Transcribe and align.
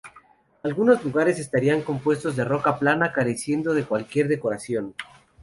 Algunos 0.63 1.05
lugares 1.05 1.37
estarían 1.37 1.83
compuestos 1.83 2.35
de 2.35 2.43
roca 2.43 2.79
plana, 2.79 3.11
careciendo 3.13 3.75
de 3.75 3.83
cualquier 3.85 4.27
decoración. 4.29 4.95